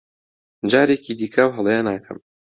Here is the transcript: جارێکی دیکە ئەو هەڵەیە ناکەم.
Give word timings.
جارێکی 0.71 1.13
دیکە 1.19 1.41
ئەو 1.43 1.55
هەڵەیە 1.57 1.81
ناکەم. 1.87 2.19